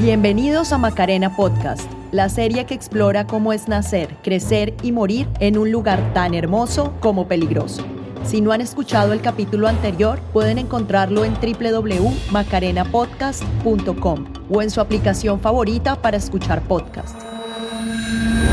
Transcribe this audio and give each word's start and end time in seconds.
Bienvenidos 0.00 0.72
a 0.72 0.78
Macarena 0.78 1.34
Podcast, 1.34 1.90
la 2.12 2.28
serie 2.28 2.66
que 2.66 2.74
explora 2.74 3.26
cómo 3.26 3.52
es 3.52 3.66
nacer, 3.66 4.14
crecer 4.22 4.76
y 4.84 4.92
morir 4.92 5.26
en 5.40 5.58
un 5.58 5.72
lugar 5.72 6.14
tan 6.14 6.34
hermoso 6.34 6.94
como 7.00 7.26
peligroso. 7.26 7.84
Si 8.22 8.40
no 8.40 8.52
han 8.52 8.60
escuchado 8.60 9.12
el 9.12 9.20
capítulo 9.20 9.66
anterior, 9.66 10.20
pueden 10.32 10.58
encontrarlo 10.58 11.24
en 11.24 11.34
www.macarenapodcast.com 11.34 14.24
o 14.48 14.62
en 14.62 14.70
su 14.70 14.80
aplicación 14.80 15.40
favorita 15.40 16.00
para 16.00 16.16
escuchar 16.16 16.62
podcast. 16.62 17.20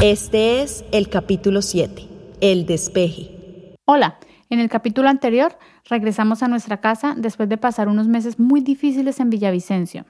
Este 0.01 0.63
es 0.63 0.83
el 0.91 1.09
capítulo 1.09 1.61
7, 1.61 2.07
El 2.41 2.65
despeje. 2.65 3.75
Hola, 3.85 4.17
en 4.49 4.59
el 4.59 4.69
capítulo 4.69 5.09
anterior 5.09 5.59
regresamos 5.87 6.41
a 6.41 6.47
nuestra 6.47 6.81
casa 6.81 7.13
después 7.15 7.47
de 7.49 7.57
pasar 7.57 7.87
unos 7.87 8.07
meses 8.07 8.39
muy 8.39 8.61
difíciles 8.61 9.19
en 9.19 9.29
Villavicencio. 9.29 10.05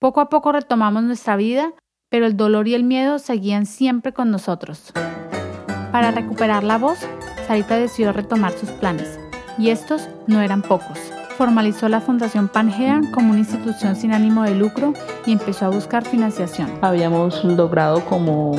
Poco 0.00 0.22
a 0.22 0.30
poco 0.30 0.50
retomamos 0.50 1.02
nuestra 1.02 1.36
vida, 1.36 1.74
pero 2.08 2.24
el 2.24 2.34
dolor 2.34 2.66
y 2.66 2.74
el 2.74 2.84
miedo 2.84 3.18
seguían 3.18 3.66
siempre 3.66 4.14
con 4.14 4.30
nosotros. 4.30 4.94
Para 5.92 6.10
recuperar 6.10 6.64
la 6.64 6.78
voz, 6.78 7.06
Sarita 7.46 7.76
decidió 7.76 8.10
retomar 8.10 8.52
sus 8.52 8.70
planes, 8.70 9.20
y 9.58 9.68
estos 9.68 10.08
no 10.26 10.40
eran 10.40 10.62
pocos. 10.62 10.98
Formalizó 11.36 11.90
la 11.90 12.00
Fundación 12.00 12.48
Pangea 12.48 13.02
como 13.12 13.32
una 13.32 13.40
institución 13.40 13.94
sin 13.94 14.14
ánimo 14.14 14.44
de 14.44 14.54
lucro 14.54 14.94
y 15.26 15.32
empezó 15.32 15.66
a 15.66 15.68
buscar 15.68 16.02
financiación. 16.02 16.78
Habíamos 16.80 17.44
logrado 17.44 18.02
como, 18.06 18.52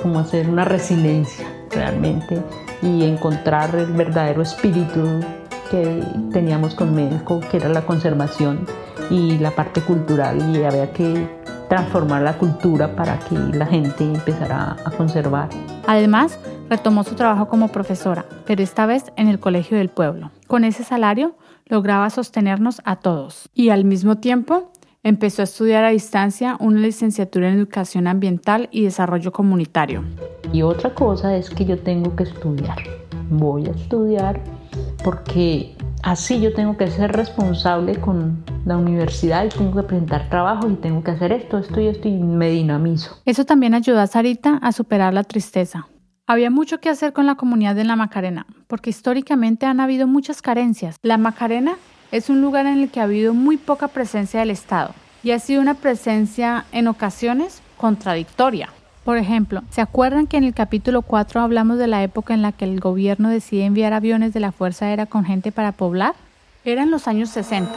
como 0.00 0.20
hacer 0.20 0.48
una 0.48 0.64
resiliencia 0.64 1.46
realmente 1.70 2.42
y 2.80 3.04
encontrar 3.04 3.74
el 3.74 3.92
verdadero 3.92 4.40
espíritu 4.40 5.20
que 5.72 6.04
teníamos 6.32 6.74
con 6.74 6.94
Melco, 6.94 7.40
que 7.40 7.56
era 7.56 7.70
la 7.70 7.86
conservación 7.86 8.66
y 9.08 9.38
la 9.38 9.52
parte 9.52 9.80
cultural 9.80 10.54
y 10.54 10.62
había 10.64 10.92
que 10.92 11.26
transformar 11.70 12.20
la 12.20 12.36
cultura 12.36 12.94
para 12.94 13.18
que 13.18 13.34
la 13.56 13.64
gente 13.64 14.04
empezara 14.04 14.76
a 14.84 14.90
conservar. 14.90 15.48
Además, 15.86 16.38
retomó 16.68 17.04
su 17.04 17.14
trabajo 17.14 17.48
como 17.48 17.68
profesora, 17.68 18.26
pero 18.46 18.62
esta 18.62 18.84
vez 18.84 19.12
en 19.16 19.28
el 19.28 19.40
Colegio 19.40 19.78
del 19.78 19.88
Pueblo. 19.88 20.30
Con 20.46 20.64
ese 20.64 20.84
salario 20.84 21.36
lograba 21.64 22.10
sostenernos 22.10 22.82
a 22.84 22.96
todos 22.96 23.48
y 23.54 23.70
al 23.70 23.86
mismo 23.86 24.18
tiempo 24.18 24.72
empezó 25.02 25.40
a 25.40 25.44
estudiar 25.44 25.84
a 25.84 25.88
distancia 25.88 26.58
una 26.60 26.80
licenciatura 26.80 27.48
en 27.48 27.54
Educación 27.54 28.06
Ambiental 28.08 28.68
y 28.72 28.84
Desarrollo 28.84 29.32
Comunitario. 29.32 30.04
Y 30.52 30.60
otra 30.60 30.94
cosa 30.94 31.34
es 31.34 31.48
que 31.48 31.64
yo 31.64 31.78
tengo 31.78 32.14
que 32.14 32.24
estudiar. 32.24 32.76
Voy 33.30 33.68
a 33.68 33.70
estudiar 33.70 34.38
porque 35.04 35.76
así 36.02 36.40
yo 36.40 36.52
tengo 36.54 36.76
que 36.76 36.90
ser 36.90 37.12
responsable 37.12 37.96
con 37.96 38.44
la 38.64 38.76
universidad 38.76 39.44
y 39.44 39.48
tengo 39.48 39.74
que 39.74 39.82
presentar 39.82 40.28
trabajo 40.28 40.68
y 40.68 40.74
tengo 40.74 41.02
que 41.02 41.12
hacer 41.12 41.32
esto, 41.32 41.58
esto 41.58 41.80
y 41.80 41.88
esto 41.88 42.08
y 42.08 42.12
me 42.12 42.50
dinamizo. 42.50 43.20
Eso 43.24 43.44
también 43.44 43.74
ayudó 43.74 44.00
a 44.00 44.06
Sarita 44.06 44.58
a 44.62 44.72
superar 44.72 45.14
la 45.14 45.24
tristeza. 45.24 45.88
Había 46.26 46.50
mucho 46.50 46.78
que 46.78 46.88
hacer 46.88 47.12
con 47.12 47.26
la 47.26 47.34
comunidad 47.34 47.74
de 47.74 47.84
la 47.84 47.96
Macarena, 47.96 48.46
porque 48.68 48.90
históricamente 48.90 49.66
han 49.66 49.80
habido 49.80 50.06
muchas 50.06 50.40
carencias. 50.40 50.96
La 51.02 51.18
Macarena 51.18 51.76
es 52.12 52.30
un 52.30 52.40
lugar 52.40 52.66
en 52.66 52.80
el 52.80 52.90
que 52.90 53.00
ha 53.00 53.04
habido 53.04 53.34
muy 53.34 53.56
poca 53.56 53.88
presencia 53.88 54.40
del 54.40 54.50
Estado 54.50 54.94
y 55.22 55.32
ha 55.32 55.38
sido 55.38 55.60
una 55.60 55.74
presencia 55.74 56.64
en 56.72 56.86
ocasiones 56.86 57.62
contradictoria. 57.76 58.68
Por 59.04 59.18
ejemplo, 59.18 59.62
¿se 59.70 59.80
acuerdan 59.80 60.28
que 60.28 60.36
en 60.36 60.44
el 60.44 60.54
capítulo 60.54 61.02
4 61.02 61.40
hablamos 61.40 61.76
de 61.78 61.88
la 61.88 62.04
época 62.04 62.34
en 62.34 62.42
la 62.42 62.52
que 62.52 62.64
el 62.64 62.78
gobierno 62.78 63.30
decide 63.30 63.64
enviar 63.64 63.92
aviones 63.92 64.32
de 64.32 64.38
la 64.38 64.52
Fuerza 64.52 64.86
Aérea 64.86 65.06
con 65.06 65.24
gente 65.24 65.50
para 65.50 65.72
poblar? 65.72 66.14
Eran 66.64 66.92
los 66.92 67.08
años 67.08 67.28
60. 67.30 67.72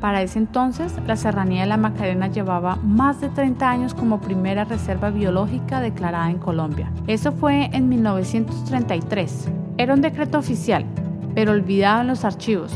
Para 0.00 0.22
ese 0.22 0.38
entonces, 0.38 0.94
la 1.06 1.16
Serranía 1.16 1.60
de 1.60 1.66
la 1.66 1.76
Macarena 1.76 2.28
llevaba 2.28 2.76
más 2.76 3.20
de 3.20 3.28
30 3.28 3.70
años 3.70 3.94
como 3.94 4.22
primera 4.22 4.64
reserva 4.64 5.10
biológica 5.10 5.80
declarada 5.80 6.30
en 6.30 6.38
Colombia. 6.38 6.90
Eso 7.06 7.30
fue 7.30 7.66
en 7.74 7.90
1933. 7.90 9.48
Era 9.76 9.92
un 9.92 10.00
decreto 10.00 10.38
oficial, 10.38 10.86
pero 11.34 11.52
olvidado 11.52 12.00
en 12.00 12.06
los 12.06 12.24
archivos, 12.24 12.72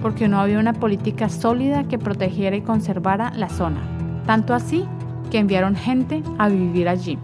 porque 0.00 0.28
no 0.28 0.38
había 0.38 0.60
una 0.60 0.74
política 0.74 1.28
sólida 1.28 1.88
que 1.88 1.98
protegiera 1.98 2.54
y 2.54 2.62
conservara 2.62 3.32
la 3.34 3.48
zona. 3.48 3.80
Tanto 4.26 4.54
así 4.54 4.86
que 5.30 5.38
enviaron 5.38 5.76
gente 5.76 6.22
a 6.38 6.48
vivir 6.48 6.88
allí. 6.88 7.18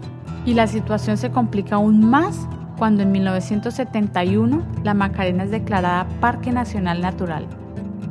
Y 0.45 0.53
la 0.53 0.67
situación 0.67 1.17
se 1.17 1.29
complica 1.29 1.75
aún 1.75 2.09
más 2.09 2.47
cuando 2.77 3.03
en 3.03 3.11
1971 3.11 4.63
la 4.83 4.93
Macarena 4.93 5.43
es 5.43 5.51
declarada 5.51 6.07
Parque 6.19 6.51
Nacional 6.51 7.01
Natural. 7.01 7.45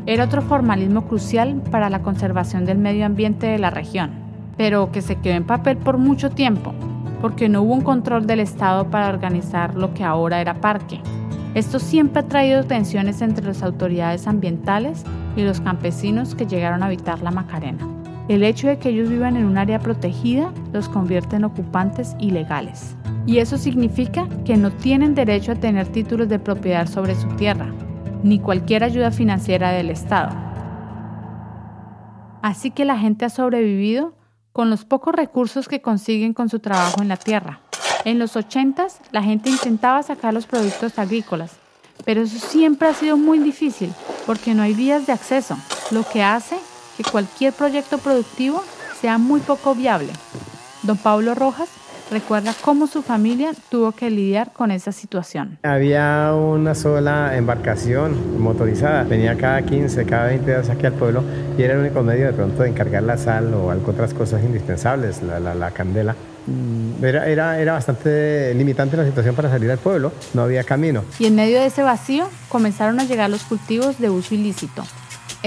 Era 0.06 0.24
otro 0.24 0.42
formalismo 0.42 1.06
crucial 1.06 1.62
para 1.70 1.90
la 1.90 2.02
conservación 2.02 2.64
del 2.64 2.78
medio 2.78 3.06
ambiente 3.06 3.46
de 3.46 3.58
la 3.58 3.70
región, 3.70 4.10
pero 4.56 4.92
que 4.92 5.02
se 5.02 5.16
quedó 5.16 5.34
en 5.34 5.44
papel 5.44 5.76
por 5.76 5.98
mucho 5.98 6.30
tiempo, 6.30 6.74
porque 7.20 7.48
no 7.48 7.62
hubo 7.62 7.74
un 7.74 7.80
control 7.80 8.26
del 8.26 8.40
Estado 8.40 8.90
para 8.90 9.08
organizar 9.08 9.74
lo 9.74 9.94
que 9.94 10.04
ahora 10.04 10.40
era 10.40 10.60
parque. 10.60 11.00
Esto 11.54 11.78
siempre 11.78 12.20
ha 12.20 12.28
traído 12.28 12.64
tensiones 12.64 13.22
entre 13.22 13.46
las 13.46 13.62
autoridades 13.62 14.26
ambientales 14.26 15.04
y 15.36 15.42
los 15.42 15.60
campesinos 15.60 16.34
que 16.34 16.46
llegaron 16.46 16.82
a 16.82 16.86
habitar 16.86 17.22
la 17.22 17.30
Macarena. 17.30 17.95
El 18.28 18.42
hecho 18.42 18.66
de 18.66 18.78
que 18.78 18.88
ellos 18.88 19.08
vivan 19.08 19.36
en 19.36 19.44
un 19.44 19.56
área 19.56 19.78
protegida 19.78 20.52
los 20.72 20.88
convierte 20.88 21.36
en 21.36 21.44
ocupantes 21.44 22.16
ilegales. 22.18 22.96
Y 23.24 23.38
eso 23.38 23.56
significa 23.56 24.28
que 24.44 24.56
no 24.56 24.72
tienen 24.72 25.14
derecho 25.14 25.52
a 25.52 25.56
tener 25.56 25.86
títulos 25.86 26.28
de 26.28 26.40
propiedad 26.40 26.88
sobre 26.88 27.14
su 27.14 27.28
tierra, 27.36 27.72
ni 28.24 28.40
cualquier 28.40 28.82
ayuda 28.82 29.12
financiera 29.12 29.70
del 29.70 29.90
Estado. 29.90 30.30
Así 32.42 32.72
que 32.72 32.84
la 32.84 32.98
gente 32.98 33.24
ha 33.24 33.30
sobrevivido 33.30 34.14
con 34.52 34.70
los 34.70 34.84
pocos 34.84 35.14
recursos 35.14 35.68
que 35.68 35.80
consiguen 35.80 36.32
con 36.32 36.48
su 36.48 36.58
trabajo 36.58 37.02
en 37.02 37.08
la 37.08 37.16
tierra. 37.16 37.60
En 38.04 38.18
los 38.18 38.34
80 38.34 38.86
la 39.12 39.22
gente 39.22 39.50
intentaba 39.50 40.02
sacar 40.02 40.34
los 40.34 40.46
productos 40.46 40.98
agrícolas, 40.98 41.58
pero 42.04 42.22
eso 42.22 42.38
siempre 42.38 42.88
ha 42.88 42.94
sido 42.94 43.16
muy 43.16 43.38
difícil 43.38 43.92
porque 44.26 44.54
no 44.54 44.62
hay 44.62 44.74
vías 44.74 45.06
de 45.06 45.12
acceso, 45.12 45.56
lo 45.90 46.04
que 46.04 46.22
hace 46.22 46.56
que 46.96 47.04
cualquier 47.04 47.52
proyecto 47.52 47.98
productivo 47.98 48.62
sea 49.00 49.18
muy 49.18 49.40
poco 49.40 49.74
viable. 49.74 50.12
Don 50.82 50.96
Pablo 50.96 51.34
Rojas 51.34 51.68
recuerda 52.10 52.54
cómo 52.60 52.86
su 52.86 53.02
familia 53.02 53.52
tuvo 53.68 53.92
que 53.92 54.10
lidiar 54.10 54.52
con 54.52 54.70
esa 54.70 54.92
situación. 54.92 55.58
Había 55.62 56.32
una 56.34 56.74
sola 56.74 57.36
embarcación 57.36 58.40
motorizada, 58.40 59.02
venía 59.04 59.36
cada 59.36 59.62
15, 59.62 60.04
cada 60.06 60.26
20 60.26 60.46
días 60.46 60.68
aquí 60.70 60.86
al 60.86 60.92
pueblo 60.92 61.24
y 61.58 61.62
era 61.62 61.74
el 61.74 61.80
único 61.80 62.02
medio 62.02 62.26
de 62.26 62.32
pronto 62.32 62.62
de 62.62 62.68
encargar 62.68 63.02
la 63.02 63.16
sal 63.16 63.52
o 63.54 63.68
otras 63.86 64.14
cosas 64.14 64.42
indispensables, 64.44 65.20
la, 65.22 65.70
candela. 65.72 66.14
Mm, 66.46 67.04
era, 67.04 67.26
era, 67.26 67.60
era 67.60 67.72
bastante 67.72 68.54
limitante 68.54 68.96
la 68.96 69.04
situación 69.04 69.34
para 69.34 69.50
salir 69.50 69.70
al 69.70 69.78
pueblo, 69.78 70.12
no 70.34 70.42
había 70.42 70.62
camino. 70.64 71.04
Y 71.18 71.26
en 71.26 71.34
medio 71.34 71.58
de 71.58 71.66
ese 71.66 71.82
vacío 71.82 72.28
comenzaron 72.48 73.00
a 73.00 73.04
llegar 73.04 73.30
los 73.30 73.42
cultivos 73.42 73.98
de 73.98 74.10
uso 74.10 74.34
ilícito, 74.34 74.84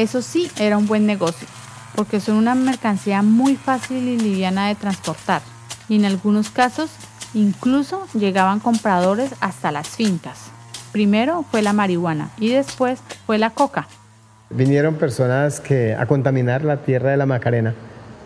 eso 0.02 0.22
sí 0.22 0.50
era 0.58 0.78
un 0.78 0.88
buen 0.88 1.06
negocio, 1.06 1.48
porque 1.96 2.20
son 2.20 2.38
una 2.38 2.56
mercancía 2.56 3.22
muy 3.22 3.56
fácil 3.56 3.98
y 4.08 4.18
liviana 4.18 4.68
de 4.70 4.76
transportar, 4.76 5.42
y 5.90 5.98
en 5.98 6.06
algunos 6.06 6.50
casos 6.50 6.90
incluso 7.34 8.08
llegaban 8.14 8.60
compradores 8.60 9.32
hasta 9.42 9.72
las 9.72 9.90
fincas. 9.90 10.52
Primero 10.92 11.44
fue 11.52 11.62
la 11.62 11.74
marihuana 11.74 12.30
y 12.40 12.50
después 12.50 13.00
fue 13.26 13.38
la 13.38 13.50
coca. 13.50 13.88
Vinieron 14.50 14.96
personas 14.96 15.60
que 15.60 15.94
a 15.94 16.08
contaminar 16.08 16.64
la 16.64 16.78
tierra 16.78 17.12
de 17.12 17.18
la 17.18 17.26
Macarena, 17.26 17.76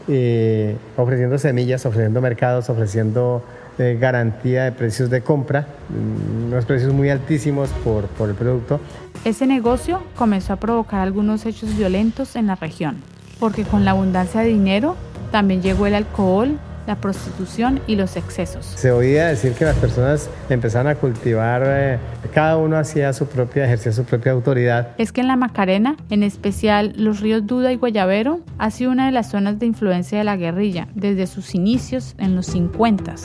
eh, 0.07 0.77
ofreciendo 0.95 1.37
semillas, 1.37 1.85
ofreciendo 1.85 2.21
mercados, 2.21 2.69
ofreciendo 2.69 3.43
garantía 3.77 4.65
de 4.65 4.71
precios 4.71 5.09
de 5.09 5.21
compra, 5.21 5.67
mm, 5.89 6.47
unos 6.47 6.65
precios 6.65 6.93
muy 6.93 7.09
altísimos 7.09 7.69
por, 7.83 8.05
por 8.07 8.29
el 8.29 8.35
producto. 8.35 8.79
Ese 9.25 9.47
negocio 9.47 10.01
comenzó 10.15 10.53
a 10.53 10.55
provocar 10.57 11.01
algunos 11.01 11.45
hechos 11.45 11.75
violentos 11.77 12.35
en 12.35 12.47
la 12.47 12.55
región, 12.55 12.97
porque 13.39 13.63
con 13.63 13.85
la 13.85 13.91
abundancia 13.91 14.41
de 14.41 14.47
dinero 14.47 14.95
también 15.31 15.61
llegó 15.61 15.87
el 15.87 15.95
alcohol, 15.95 16.59
la 16.87 16.97
prostitución 16.97 17.79
y 17.87 17.95
los 17.95 18.17
excesos. 18.17 18.65
Se 18.65 18.91
oía 18.91 19.27
decir 19.27 19.53
que 19.53 19.65
las 19.65 19.75
personas 19.77 20.29
empezaron 20.49 20.87
a 20.87 20.95
cultivar, 20.95 21.63
eh, 21.65 21.99
cada 22.33 22.57
uno 22.57 22.77
hacía 22.77 23.13
su 23.13 23.27
propia, 23.27 23.65
ejercía 23.65 23.91
su 23.91 24.03
propia 24.03 24.31
autoridad. 24.31 24.89
Es 24.97 25.11
que 25.11 25.21
en 25.21 25.27
la 25.27 25.35
Macarena, 25.35 25.95
en 26.09 26.23
especial 26.23 26.93
los 26.97 27.21
ríos 27.21 27.45
Duda 27.47 27.71
y 27.71 27.77
Guayabero, 27.77 28.41
ha 28.57 28.71
sido 28.71 28.91
una 28.91 29.05
de 29.05 29.11
las 29.11 29.29
zonas 29.29 29.59
de 29.59 29.65
influencia 29.65 30.17
de 30.17 30.23
la 30.23 30.35
guerrilla 30.35 30.87
desde 30.93 31.27
sus 31.27 31.55
inicios 31.55 32.15
en 32.17 32.35
los 32.35 32.47
50. 32.47 33.15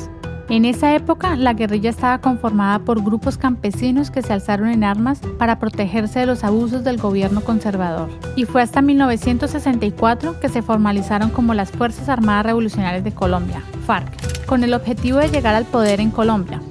En 0.50 0.65
esa 0.65 0.95
época, 0.95 1.37
la 1.37 1.53
guerrilla 1.53 1.91
estaba 1.91 2.23
conformada 2.23 2.79
por 2.79 3.05
grupos 3.05 3.37
campesinos 3.37 4.11
que 4.11 4.23
se 4.23 4.33
alzaron 4.33 4.69
en 4.69 4.83
armas 4.83 5.21
para 5.39 5.59
protegerse 5.59 6.21
de 6.21 6.27
los 6.27 6.43
abusos 6.43 6.85
del 6.85 6.97
gobierno 6.97 7.43
conservador. 7.43 8.09
Y 8.35 8.47
fue 8.47 8.62
hasta 8.62 8.81
1964 8.81 10.41
que 10.41 10.49
se 10.49 10.62
formalizaron 10.62 11.29
como 11.29 11.53
las 11.53 11.71
Fuerzas 11.71 12.09
Armadas 12.09 12.47
Revolucionarias 12.47 13.05
de 13.05 13.12
Colombia, 13.12 13.62
FARC, 13.87 14.47
con 14.47 14.65
el 14.65 14.73
objetivo 14.73 15.19
de 15.19 15.29
llegar 15.29 15.55
al 15.55 15.67
poder 15.67 16.00
en 16.00 16.11
Colombia. 16.11 16.62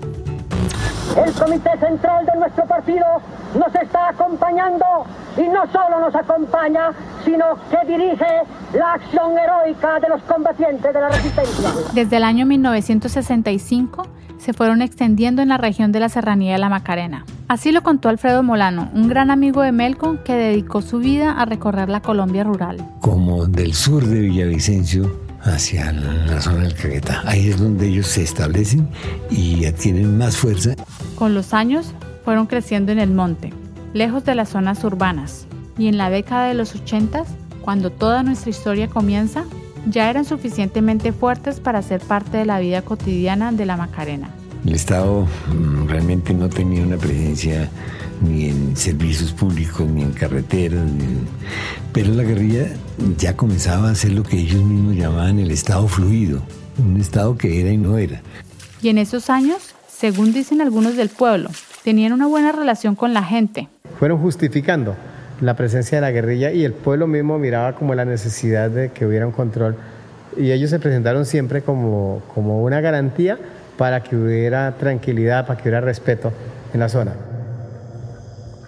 El 1.25 1.33
Comité 1.33 1.71
Central 1.79 2.25
de 2.25 2.39
nuestro 2.39 2.65
partido 2.65 3.05
nos 3.57 3.73
está 3.73 4.09
acompañando 4.09 4.85
y 5.35 5.47
no 5.47 5.65
solo 5.71 5.99
nos 5.99 6.13
acompaña, 6.13 6.91
sino 7.25 7.45
que 7.71 7.91
dirige 7.91 8.25
la 8.73 8.93
acción 8.93 9.37
heroica 9.37 9.99
de 9.99 10.09
los 10.09 10.21
combatientes 10.23 10.93
de 10.93 11.01
la 11.01 11.09
resistencia. 11.09 11.69
Desde 11.93 12.17
el 12.17 12.23
año 12.23 12.45
1965 12.45 14.07
se 14.37 14.53
fueron 14.53 14.81
extendiendo 14.81 15.41
en 15.41 15.49
la 15.49 15.57
región 15.57 15.91
de 15.91 15.99
la 15.99 16.09
Serranía 16.09 16.53
de 16.53 16.59
la 16.59 16.69
Macarena. 16.69 17.25
Así 17.47 17.71
lo 17.71 17.81
contó 17.81 18.09
Alfredo 18.09 18.43
Molano, 18.43 18.89
un 18.93 19.07
gran 19.07 19.31
amigo 19.31 19.61
de 19.61 19.71
Melco 19.71 20.23
que 20.23 20.33
dedicó 20.33 20.81
su 20.81 20.99
vida 20.99 21.31
a 21.31 21.45
recorrer 21.45 21.89
la 21.89 22.01
Colombia 22.01 22.43
rural. 22.43 22.77
Como 23.01 23.45
del 23.47 23.73
sur 23.73 24.05
de 24.05 24.19
Villavicencio 24.19 25.27
hacia 25.41 25.91
la 25.91 26.41
zona 26.41 26.63
del 26.63 26.75
Caquetá. 26.75 27.23
Ahí 27.25 27.49
es 27.49 27.59
donde 27.59 27.87
ellos 27.87 28.07
se 28.07 28.23
establecen 28.23 28.87
y 29.29 29.69
tienen 29.73 30.17
más 30.17 30.37
fuerza. 30.37 30.75
Con 31.17 31.33
los 31.33 31.55
años 31.55 31.93
fueron 32.23 32.45
creciendo 32.45 32.91
en 32.91 32.99
el 32.99 33.09
monte, 33.09 33.51
lejos 33.91 34.23
de 34.23 34.35
las 34.35 34.49
zonas 34.49 34.83
urbanas. 34.83 35.47
Y 35.75 35.87
en 35.87 35.97
la 35.97 36.11
década 36.11 36.47
de 36.47 36.53
los 36.53 36.75
80, 36.75 37.23
cuando 37.61 37.89
toda 37.89 38.21
nuestra 38.21 38.51
historia 38.51 38.87
comienza, 38.87 39.43
ya 39.89 40.11
eran 40.11 40.25
suficientemente 40.25 41.11
fuertes 41.13 41.59
para 41.59 41.81
ser 41.81 42.01
parte 42.01 42.37
de 42.37 42.45
la 42.45 42.59
vida 42.59 42.83
cotidiana 42.83 43.51
de 43.51 43.65
la 43.65 43.77
Macarena. 43.77 44.29
El 44.63 44.75
Estado 44.75 45.25
mm, 45.51 45.87
realmente 45.87 46.35
no 46.35 46.49
tenía 46.49 46.83
una 46.83 46.97
presencia 46.97 47.67
ni 48.21 48.49
en 48.49 48.77
servicios 48.77 49.31
públicos, 49.31 49.87
ni 49.87 50.03
en 50.03 50.11
carreteras, 50.11 50.85
pero 51.93 52.13
la 52.13 52.23
guerrilla 52.23 52.67
ya 53.17 53.35
comenzaba 53.35 53.89
a 53.89 53.91
hacer 53.93 54.11
lo 54.11 54.21
que 54.21 54.37
ellos 54.37 54.63
mismos 54.63 54.95
llamaban 54.95 55.39
el 55.39 55.49
Estado 55.49 55.87
fluido, 55.87 56.43
un 56.77 57.01
Estado 57.01 57.35
que 57.37 57.59
era 57.59 57.71
y 57.71 57.77
no 57.77 57.97
era. 57.97 58.21
Y 58.83 58.89
en 58.89 58.99
esos 58.99 59.31
años, 59.31 59.66
según 59.97 60.31
dicen 60.31 60.61
algunos 60.61 60.95
del 60.95 61.09
pueblo, 61.09 61.49
tenían 61.83 62.13
una 62.13 62.27
buena 62.27 62.51
relación 62.51 62.95
con 62.95 63.15
la 63.15 63.23
gente. 63.23 63.67
Fueron 63.97 64.19
justificando 64.21 64.95
la 65.41 65.55
presencia 65.55 65.97
de 65.97 66.01
la 66.01 66.11
guerrilla 66.11 66.51
y 66.51 66.63
el 66.63 66.73
pueblo 66.73 67.07
mismo 67.07 67.39
miraba 67.39 67.73
como 67.73 67.95
la 67.95 68.05
necesidad 68.05 68.69
de 68.69 68.91
que 68.91 69.07
hubiera 69.07 69.25
un 69.25 69.31
control 69.31 69.75
y 70.38 70.51
ellos 70.51 70.69
se 70.69 70.77
presentaron 70.77 71.25
siempre 71.25 71.63
como, 71.63 72.21
como 72.35 72.61
una 72.61 72.79
garantía 72.79 73.39
para 73.75 74.03
que 74.03 74.15
hubiera 74.15 74.77
tranquilidad, 74.77 75.47
para 75.47 75.57
que 75.57 75.63
hubiera 75.63 75.81
respeto 75.81 76.31
en 76.75 76.79
la 76.79 76.89
zona. 76.89 77.13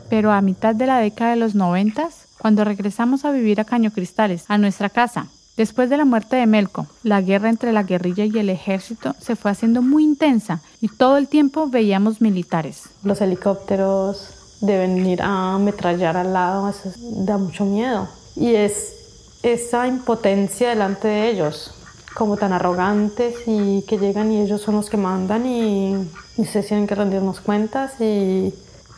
Pero 0.09 0.31
a 0.31 0.41
mitad 0.41 0.73
de 0.73 0.87
la 0.87 0.97
década 0.97 1.31
de 1.31 1.37
los 1.37 1.53
noventas, 1.53 2.25
cuando 2.39 2.63
regresamos 2.63 3.23
a 3.23 3.31
vivir 3.31 3.61
a 3.61 3.65
Caño 3.65 3.91
Cristales, 3.91 4.45
a 4.47 4.57
nuestra 4.57 4.89
casa, 4.89 5.27
después 5.59 5.89
de 5.89 5.97
la 5.97 6.05
muerte 6.05 6.37
de 6.37 6.47
Melco, 6.47 6.87
la 7.03 7.19
guerra 7.19 7.49
entre 7.49 7.73
la 7.73 7.83
guerrilla 7.83 8.23
y 8.23 8.39
el 8.39 8.49
ejército 8.49 9.13
se 9.19 9.35
fue 9.35 9.51
haciendo 9.51 9.81
muy 9.81 10.05
intensa 10.05 10.61
y 10.79 10.87
todo 10.87 11.17
el 11.17 11.27
tiempo 11.27 11.67
veíamos 11.67 12.21
militares. 12.21 12.83
Los 13.03 13.19
helicópteros 13.19 14.57
de 14.61 14.77
venir 14.77 15.21
a 15.21 15.55
ametrallar 15.55 16.15
al 16.15 16.31
lado, 16.31 16.69
eso 16.69 16.93
da 17.25 17.37
mucho 17.37 17.65
miedo. 17.65 18.07
Y 18.37 18.55
es 18.55 19.35
esa 19.43 19.85
impotencia 19.85 20.69
delante 20.69 21.09
de 21.09 21.29
ellos, 21.29 21.73
como 22.15 22.37
tan 22.37 22.53
arrogantes 22.53 23.35
y 23.45 23.81
que 23.81 23.97
llegan 23.97 24.31
y 24.31 24.39
ellos 24.39 24.61
son 24.61 24.75
los 24.75 24.89
que 24.89 24.95
mandan 24.95 25.45
y, 25.45 26.09
se 26.45 26.63
tienen 26.63 26.87
que 26.87 26.95
rendirnos 26.95 27.41
cuentas 27.41 27.99
y 27.99 28.53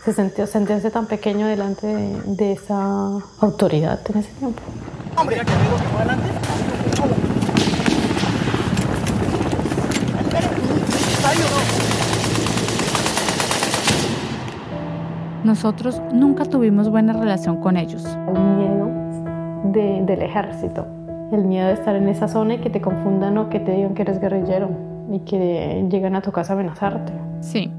se 0.06 0.14
sintió 0.14 0.46
sentirse 0.46 0.92
tan 0.92 1.08
pequeño 1.08 1.48
delante 1.48 1.88
de, 1.88 2.52
esa 2.52 3.18
autoridad 3.40 4.00
en 4.12 4.20
ese 4.20 4.30
tiempo. 4.34 4.62
Nosotros 15.44 16.02
nunca 16.12 16.46
tuvimos 16.46 16.90
buena 16.90 17.14
relación 17.14 17.58
con 17.58 17.78
ellos. 17.78 18.04
El 18.34 18.42
miedo 18.42 18.90
del 20.08 20.22
ejército, 20.24 20.88
el 21.32 21.46
miedo 21.46 21.68
de 21.68 21.74
estar 21.74 21.96
en 21.96 22.10
esa 22.10 22.28
zona 22.28 22.56
y 22.56 22.58
que 22.58 22.72
te 22.72 22.82
confundan 22.82 23.38
o 23.38 23.50
que 23.50 23.60
te 23.60 23.74
digan 23.74 23.94
que 23.94 24.02
eres 24.02 24.20
guerrillero 24.20 24.70
y 25.12 25.20
que 25.20 25.86
llegan 25.92 26.16
a 26.16 26.22
tu 26.22 26.32
casa 26.32 26.54
a 26.54 26.56
amenazarte. 26.56 27.14
Sí, 27.42 27.72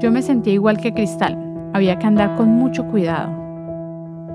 yo 0.00 0.10
me 0.10 0.22
sentía 0.22 0.54
igual 0.54 0.78
que 0.78 0.92
Cristal, 0.92 1.38
había 1.72 1.98
que 2.00 2.06
andar 2.06 2.34
con 2.34 2.48
mucho 2.48 2.84
cuidado. 2.86 3.39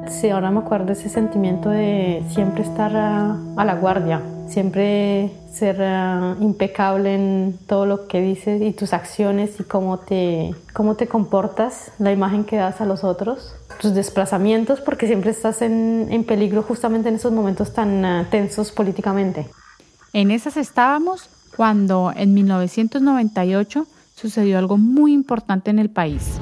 Sí, 0.10 0.30
ahora 0.30 0.52
me 0.52 0.60
acuerdo 0.60 0.94
ese 0.94 1.10
sentimiento 1.10 1.70
de 1.70 2.24
siempre 2.30 2.64
estar 2.64 2.96
a 2.96 3.66
la 3.66 3.76
guardia, 3.76 4.22
siempre 4.48 5.32
ser 5.52 5.78
eh, 5.80 6.36
impecable 6.42 7.16
en 7.16 7.60
todo 7.68 7.86
lo 7.86 8.08
que 8.08 8.22
dices 8.22 8.62
y 8.62 8.74
tus 8.74 8.94
acciones 8.94 9.60
y 9.60 9.64
cómo 9.64 10.00
te, 10.00 10.54
cómo 10.74 10.96
te 10.96 11.08
comportas, 11.08 11.92
la 11.98 12.12
imagen 12.12 12.44
que 12.44 12.58
das 12.58 12.82
a 12.82 12.86
los 12.86 13.04
otros, 13.04 13.56
tus 13.82 13.94
desplazamientos, 13.94 14.82
porque 14.82 15.08
siempre 15.08 15.32
estás 15.32 15.62
en, 15.62 16.08
en 16.10 16.24
peligro 16.24 16.62
justamente 16.62 17.10
en 17.10 17.16
esos 17.16 17.32
momentos 17.32 17.74
tan 17.74 18.06
eh, 18.06 18.28
tensos 18.30 18.72
políticamente. 18.72 19.48
En 20.14 20.32
esas 20.32 20.58
estábamos 20.58 21.30
cuando 21.56 22.12
en 22.16 22.34
1998 22.34 23.88
sucedió 24.16 24.58
algo 24.58 24.78
muy 24.78 25.14
importante 25.14 25.72
en 25.72 25.80
el 25.80 25.90
país. 25.90 26.40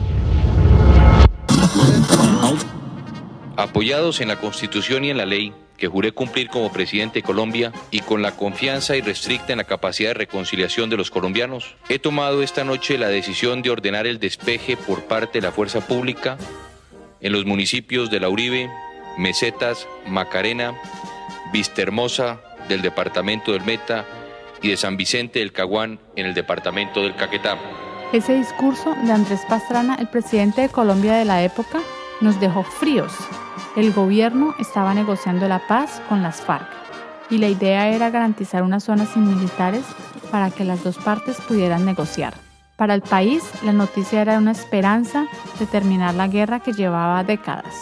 Apoyados 3.55 4.19
en 4.19 4.29
la 4.29 4.37
Constitución 4.37 5.05
y 5.05 5.11
en 5.11 5.17
la 5.17 5.27
ley, 5.27 5.53
que 5.77 5.87
juré 5.87 6.11
cumplir 6.11 6.49
como 6.49 6.71
presidente 6.71 7.19
de 7.19 7.23
Colombia 7.23 7.71
y 7.91 7.99
con 7.99 8.23
la 8.23 8.31
confianza 8.31 8.95
irrestricta 8.95 9.51
en 9.51 9.59
la 9.59 9.63
capacidad 9.63 10.09
de 10.09 10.15
reconciliación 10.15 10.89
de 10.89 10.97
los 10.97 11.11
colombianos, 11.11 11.75
he 11.87 11.99
tomado 11.99 12.41
esta 12.41 12.63
noche 12.63 12.97
la 12.97 13.09
decisión 13.09 13.61
de 13.61 13.69
ordenar 13.69 14.07
el 14.07 14.19
despeje 14.19 14.75
por 14.75 15.03
parte 15.03 15.39
de 15.39 15.45
la 15.45 15.51
fuerza 15.51 15.81
pública 15.81 16.37
en 17.21 17.31
los 17.31 17.45
municipios 17.45 18.09
de 18.09 18.19
La 18.19 18.29
Uribe, 18.29 18.71
Mesetas, 19.19 19.87
Macarena, 20.07 20.75
Vistahermosa 21.51 22.41
del 22.67 22.81
departamento 22.81 23.51
del 23.51 23.63
Meta 23.63 24.05
y 24.63 24.69
de 24.69 24.77
San 24.77 24.97
Vicente 24.97 25.39
del 25.39 25.53
Caguán 25.53 25.99
en 26.15 26.25
el 26.25 26.33
departamento 26.33 27.01
del 27.01 27.15
Caquetá. 27.15 27.59
Ese 28.13 28.33
discurso 28.33 28.95
de 29.03 29.11
Andrés 29.11 29.41
Pastrana, 29.47 29.95
el 29.99 30.07
presidente 30.07 30.61
de 30.61 30.69
Colombia 30.69 31.13
de 31.13 31.25
la 31.25 31.43
época, 31.43 31.81
nos 32.21 32.39
dejó 32.39 32.63
fríos 32.63 33.13
el 33.75 33.91
gobierno 33.91 34.53
estaba 34.59 34.93
negociando 34.93 35.47
la 35.47 35.59
paz 35.67 36.01
con 36.07 36.21
las 36.21 36.41
FARC 36.41 36.67
y 37.29 37.39
la 37.39 37.47
idea 37.47 37.89
era 37.89 38.11
garantizar 38.11 38.61
unas 38.61 38.83
zonas 38.83 39.09
sin 39.09 39.27
militares 39.27 39.83
para 40.31 40.51
que 40.51 40.63
las 40.63 40.83
dos 40.83 40.97
partes 40.97 41.37
pudieran 41.41 41.85
negociar. 41.85 42.35
Para 42.75 42.93
el 42.93 43.01
país, 43.01 43.43
la 43.63 43.73
noticia 43.73 44.21
era 44.21 44.37
una 44.37 44.51
esperanza 44.51 45.25
de 45.59 45.65
terminar 45.65 46.13
la 46.15 46.27
guerra 46.27 46.59
que 46.59 46.73
llevaba 46.73 47.23
décadas. 47.23 47.73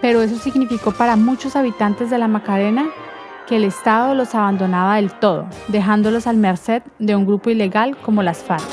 Pero 0.00 0.22
eso 0.22 0.36
significó 0.36 0.92
para 0.92 1.16
muchos 1.16 1.56
habitantes 1.56 2.10
de 2.10 2.18
la 2.18 2.28
Macarena 2.28 2.86
que 3.46 3.56
el 3.56 3.64
Estado 3.64 4.14
los 4.14 4.34
abandonaba 4.34 4.96
del 4.96 5.12
todo, 5.12 5.46
dejándolos 5.68 6.26
al 6.26 6.36
merced 6.38 6.82
de 6.98 7.16
un 7.16 7.26
grupo 7.26 7.50
ilegal 7.50 7.96
como 7.98 8.22
las 8.22 8.38
FARC. 8.38 8.64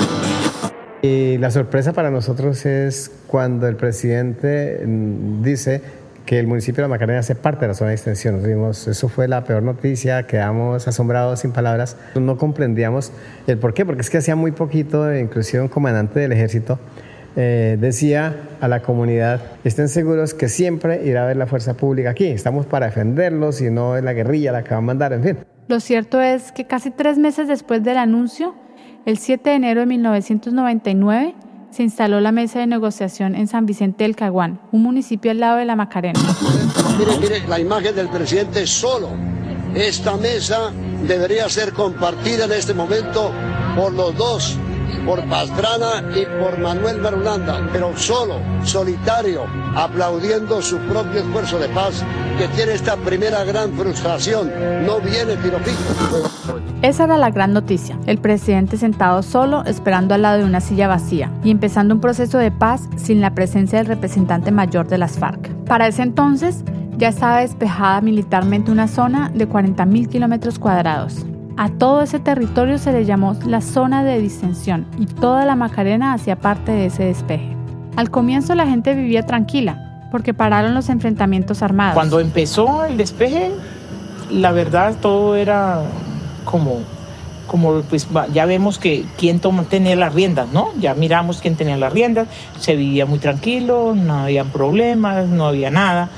Y 1.02 1.38
la 1.40 1.52
sorpresa 1.52 1.94
para 1.94 2.12
nosotros 2.12 2.66
es 2.66 3.12
cuando 3.28 3.68
el 3.68 3.76
presidente 3.76 4.84
mm, 4.86 5.42
dice 5.42 6.01
que 6.26 6.40
el 6.40 6.48
municipio 6.48 6.78
de 6.78 6.82
la 6.84 6.88
Macarena 6.88 7.20
hace 7.20 7.36
parte 7.36 7.62
de 7.62 7.70
la 7.70 7.74
zona 7.74 7.90
de 7.90 7.96
extensión. 7.96 8.42
Vimos, 8.44 8.88
eso 8.88 9.10
fue 9.10 9.28
la 9.28 9.44
peor 9.44 9.64
noticia, 9.64 10.28
quedamos 10.28 10.88
asombrados 10.88 11.40
sin 11.42 11.52
palabras. 11.52 11.98
No 12.16 12.38
comprendíamos 12.38 13.12
el 13.48 13.58
por 13.58 13.74
qué, 13.74 13.86
porque 13.86 14.02
es 14.02 14.10
que 14.10 14.18
hacía 14.18 14.36
muy 14.36 14.52
poquito, 14.52 15.14
inclusive 15.16 15.62
un 15.62 15.70
comandante 15.70 16.20
del 16.20 16.32
ejército 16.32 16.80
eh, 17.38 17.78
decía 17.80 18.36
a 18.60 18.68
la 18.68 18.82
comunidad, 18.82 19.40
estén 19.64 19.88
seguros 19.88 20.34
que 20.34 20.50
siempre 20.50 21.06
irá 21.06 21.22
a 21.22 21.24
haber 21.24 21.38
la 21.38 21.48
fuerza 21.48 21.76
pública 21.76 22.10
aquí, 22.10 22.26
estamos 22.26 22.66
para 22.66 22.88
defenderlos 22.88 23.62
y 23.62 23.70
no 23.72 23.96
es 23.96 24.04
la 24.04 24.12
guerrilla 24.12 24.52
la 24.52 24.66
que 24.66 24.72
va 24.72 24.78
a 24.78 24.82
mandar, 24.82 25.14
en 25.14 25.24
fin. 25.24 25.38
Lo 25.70 25.80
cierto 25.80 26.20
es 26.20 26.52
que 26.52 26.68
casi 26.68 26.92
tres 26.92 27.18
meses 27.18 27.48
después 27.48 27.84
del 27.84 27.98
anuncio, 27.98 28.54
el 29.06 29.18
7 29.18 29.50
de 29.50 29.56
enero 29.56 29.80
de 29.80 29.86
1999, 29.86 31.36
se 31.72 31.84
instaló 31.84 32.20
la 32.20 32.32
mesa 32.32 32.60
de 32.60 32.68
negociación 32.68 33.36
en 33.36 33.48
San 33.48 33.66
Vicente 33.66 34.04
del 34.04 34.16
Caguán, 34.16 34.60
un 34.72 34.84
municipio 34.84 35.32
al 35.32 35.40
lado 35.40 35.58
de 35.58 35.66
la 35.66 35.76
Macarena. 35.76 36.20
Mire, 37.00 37.18
mire, 37.20 37.48
la 37.48 37.60
imagen 37.60 37.96
del 37.96 38.10
presidente 38.10 38.68
solo. 38.68 39.10
Esta 39.74 40.18
mesa 40.18 40.72
debería 41.08 41.48
ser 41.48 41.72
compartida 41.72 42.46
en 42.46 42.52
este 42.52 42.74
momento 42.74 43.32
por 43.76 43.94
los 43.94 44.16
dos 44.18 44.58
por 45.06 45.24
Pastrana 45.26 46.04
y 46.16 46.26
por 46.26 46.58
Manuel 46.60 47.00
Marulanda, 47.00 47.68
pero 47.72 47.96
solo, 47.98 48.36
solitario, 48.64 49.44
aplaudiendo 49.76 50.62
su 50.62 50.78
propio 50.80 51.22
esfuerzo 51.22 51.60
de 51.60 51.70
paz, 51.70 52.04
que 52.38 52.48
tiene 52.50 52.74
esta 52.74 52.96
primera 52.98 53.44
gran 53.44 53.74
frustración. 53.74 54.52
No 54.86 55.00
viene 55.00 55.36
Piropico. 55.38 56.30
Esa 56.82 57.04
era 57.04 57.18
la 57.18 57.30
gran 57.30 57.54
noticia, 57.54 57.98
el 58.08 58.18
presidente 58.18 58.78
sentado 58.78 59.22
solo 59.22 59.64
esperando 59.66 60.16
al 60.16 60.24
lado 60.24 60.40
de 60.40 60.46
una 60.46 60.62
silla 60.62 60.88
vacía 60.88 61.32
y 61.44 61.52
empezando 61.52 61.94
un 61.94 62.02
proceso 62.02 62.38
de 62.38 62.52
paz 62.52 62.90
sin 62.96 63.22
la 63.22 63.36
presencia 63.36 63.78
del 63.78 63.88
representante 63.88 64.52
mayor 64.52 64.88
de 64.88 64.98
las 64.98 65.18
FARC. 65.18 65.50
Para 65.66 65.88
ese 65.88 66.02
entonces 66.02 66.64
ya 66.98 67.10
estaba 67.10 67.42
despejada 67.42 68.02
militarmente 68.02 68.72
una 68.72 68.88
zona 68.88 69.32
de 69.34 69.48
40.000 69.48 70.08
kilómetros 70.08 70.60
cuadrados. 70.60 71.26
A 71.62 71.70
todo 71.70 72.02
ese 72.02 72.18
territorio 72.18 72.80
se 72.80 72.92
le 72.92 73.06
llamó 73.06 73.38
la 73.46 73.62
zona 73.62 74.04
de 74.04 74.18
distensión 74.18 74.88
y 74.98 75.06
toda 75.06 75.46
la 75.46 75.56
Macarena 75.56 76.12
hacía 76.12 76.36
parte 76.36 76.72
de 76.72 76.88
ese 76.88 77.04
despeje. 77.04 77.56
Al 77.96 78.10
comienzo 78.10 78.56
la 78.56 78.66
gente 78.66 78.96
vivía 78.96 79.28
tranquila 79.28 80.08
porque 80.10 80.34
pararon 80.34 80.74
los 80.74 80.90
enfrentamientos 80.90 81.62
armados. 81.62 81.94
Cuando 81.94 82.20
empezó 82.20 82.86
el 82.86 82.98
despeje, 82.98 83.52
la 84.32 84.52
verdad 84.52 84.96
todo 85.00 85.36
era 85.36 85.84
como 86.46 86.80
como 87.46 87.82
pues 87.82 88.08
ya 88.34 88.46
vemos 88.46 88.80
que 88.80 89.06
quién 89.20 89.40
tenía 89.70 89.96
las 89.96 90.16
riendas, 90.16 90.48
¿no? 90.52 90.70
Ya 90.80 90.96
miramos 90.96 91.42
quién 91.42 91.58
tenía 91.58 91.78
las 91.78 91.94
riendas, 91.94 92.28
se 92.60 92.76
vivía 92.76 93.06
muy 93.06 93.20
tranquilo, 93.20 93.94
no 93.94 94.22
había 94.22 94.46
problemas, 94.46 95.28
no 95.28 95.46
había 95.46 95.70
nada. 95.70 96.10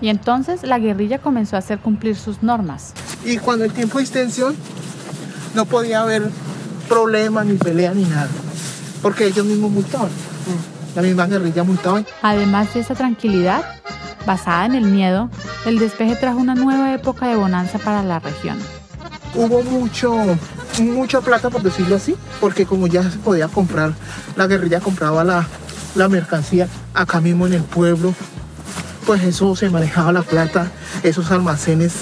Y 0.00 0.08
entonces 0.08 0.62
la 0.62 0.78
guerrilla 0.78 1.18
comenzó 1.18 1.56
a 1.56 1.60
hacer 1.60 1.78
cumplir 1.78 2.16
sus 2.16 2.42
normas. 2.42 2.92
Y 3.24 3.38
cuando 3.38 3.64
el 3.64 3.72
tiempo 3.72 3.98
de 3.98 4.04
extensión 4.04 4.54
no 5.54 5.64
podía 5.64 6.02
haber 6.02 6.30
problemas, 6.88 7.46
ni 7.46 7.56
pelea, 7.56 7.92
ni 7.94 8.04
nada, 8.04 8.28
porque 9.02 9.26
ellos 9.26 9.44
mismos 9.46 9.70
multaban, 9.70 10.10
la 10.94 11.02
misma 11.02 11.26
guerrilla 11.26 11.64
multaba. 11.64 12.02
Además 12.22 12.72
de 12.74 12.80
esa 12.80 12.94
tranquilidad, 12.94 13.64
basada 14.26 14.66
en 14.66 14.74
el 14.74 14.84
miedo, 14.84 15.30
el 15.64 15.78
despeje 15.78 16.14
trajo 16.16 16.38
una 16.38 16.54
nueva 16.54 16.92
época 16.92 17.26
de 17.26 17.36
bonanza 17.36 17.78
para 17.78 18.02
la 18.02 18.18
región 18.18 18.58
hubo 19.36 19.62
mucho, 19.62 20.14
mucha 20.80 21.20
plata, 21.20 21.50
por 21.50 21.62
decirlo 21.62 21.96
así, 21.96 22.16
porque 22.40 22.66
como 22.66 22.86
ya 22.86 23.02
se 23.02 23.18
podía 23.18 23.48
comprar, 23.48 23.92
la 24.36 24.46
guerrilla 24.46 24.80
compraba 24.80 25.24
la, 25.24 25.46
la 25.94 26.08
mercancía 26.08 26.68
acá 26.94 27.20
mismo 27.20 27.46
en 27.46 27.54
el 27.54 27.62
pueblo, 27.62 28.14
pues 29.06 29.22
eso 29.22 29.54
se 29.54 29.70
manejaba 29.70 30.12
la 30.12 30.22
plata, 30.22 30.72
esos 31.04 31.30
almacenes 31.30 31.94